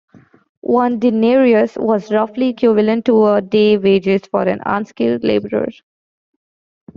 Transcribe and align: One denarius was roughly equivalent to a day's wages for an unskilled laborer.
One 0.65 0.97
denarius 0.97 1.75
was 1.77 2.11
roughly 2.11 2.47
equivalent 2.47 3.05
to 3.05 3.23
a 3.27 3.39
day's 3.39 3.77
wages 3.81 4.23
for 4.25 4.41
an 4.41 4.59
unskilled 4.65 5.23
laborer. 5.23 5.67